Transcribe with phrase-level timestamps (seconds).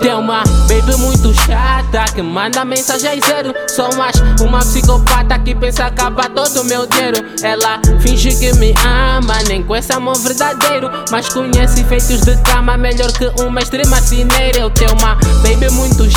[0.00, 3.52] Tem uma baby muito chata que manda mensagem zero.
[3.68, 7.18] Sou mais uma psicopata que pensa acabar todo meu dinheiro.
[7.42, 10.90] Ela finge que me ama, nem com esse amor verdadeiro.
[11.10, 14.58] Mas conhece feitos de cama melhor que uma extrema cineira.
[14.60, 16.08] Eu tenho uma baby muito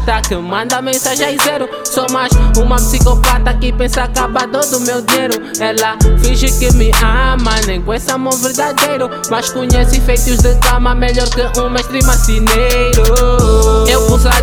[0.00, 1.68] chata que manda mensagem zero.
[1.84, 5.34] Sou mais uma psicopata que pensa acabar todo meu dinheiro.
[5.60, 9.10] Ela finge que me ama, nem com esse amor verdadeiro.
[9.30, 13.69] Mas conhece feitos de cama melhor que uma extrema cineiro.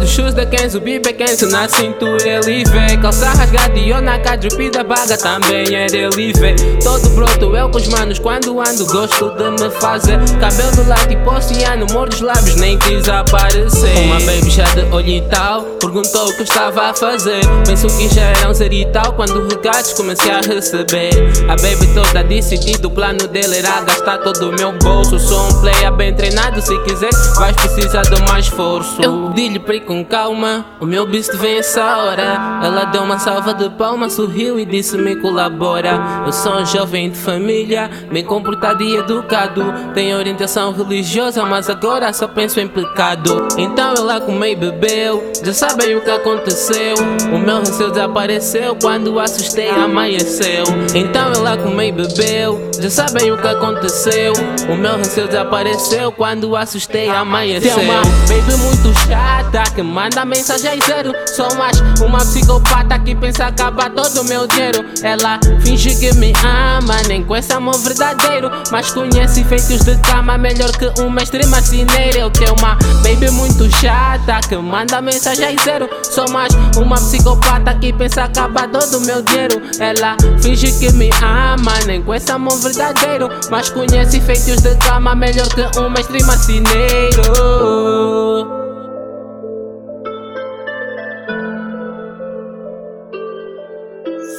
[0.07, 3.89] Eu pulsar os shoes da Kenzo, bibe Kenzo na cintura ele vê Calça rasgada e
[3.89, 8.59] eu na cadrupida baga também é dele vê Todo broto eu com os manos quando
[8.59, 10.17] ando gosto de me fazer.
[10.39, 15.07] Cabelo lá tipo oceano, mordo os lábios nem quis aparecer Uma baby já de olho
[15.07, 17.41] e tal, perguntou o que eu estava a fazer.
[17.65, 21.11] Penso que já era um zero e tal quando regados comecei a receber.
[21.49, 25.19] A baby toda disse que do plano dele era gastar todo o meu bolso.
[25.19, 29.01] Sou um player bem treinado, se quiser vais precisar de mais esforço.
[29.01, 32.59] Eu pedi-lhe para ir com calma, o meu beast vem essa hora.
[32.63, 36.23] Ela deu uma salva de palmas, sorriu e disse-me colabora.
[36.25, 39.63] Eu sou um jovem de família, bem comportado e educado.
[39.93, 43.47] Tenho orientação religiosa, mas agora só penso em pecado.
[43.57, 46.95] Então ela comeu e bebeu, já sabem o que aconteceu.
[47.33, 50.65] O meu receio desapareceu quando assustei amanheceu.
[50.93, 54.33] Então ela comeu e bebeu, já sabem o que aconteceu.
[54.69, 57.75] O meu receio desapareceu quando assustei amanheceu.
[57.75, 61.13] Tem uma baby muito chata que manda mensagem zero.
[61.35, 64.85] Sou mais uma psicopata que pensa acabar todo meu dinheiro.
[65.01, 68.51] Ela finge que me ama, nem esse amor verdadeiro.
[68.71, 73.69] Mas conhece feitos de cama melhor que uma extrema cineira Eu tenho uma baby muito
[73.77, 75.89] chata que manda mensagem zero.
[76.03, 79.61] Sou mais uma psicopata que pensa acabar todo meu dinheiro.
[79.79, 83.29] Ela finge que me ama, nem esse amor verdadeiro.
[83.49, 87.17] Mas conhece feitos de cama melhor que uma extrema cineiro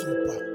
[0.08, 0.47] Super.